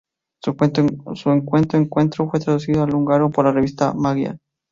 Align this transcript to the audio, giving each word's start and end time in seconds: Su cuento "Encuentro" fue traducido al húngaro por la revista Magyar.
Su 0.41 0.57
cuento 0.57 1.77
"Encuentro" 1.77 2.27
fue 2.27 2.39
traducido 2.39 2.81
al 2.81 2.95
húngaro 2.95 3.29
por 3.29 3.45
la 3.45 3.51
revista 3.51 3.93
Magyar. 3.93 4.39